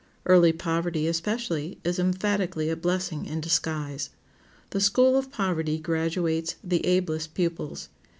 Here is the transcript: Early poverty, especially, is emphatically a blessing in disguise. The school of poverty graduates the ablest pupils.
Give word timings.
Early 0.25 0.51
poverty, 0.51 1.05
especially, 1.05 1.77
is 1.83 1.99
emphatically 1.99 2.71
a 2.71 2.75
blessing 2.75 3.27
in 3.27 3.39
disguise. 3.39 4.09
The 4.71 4.81
school 4.81 5.15
of 5.15 5.31
poverty 5.31 5.77
graduates 5.77 6.55
the 6.63 6.83
ablest 6.87 7.35
pupils. 7.35 7.89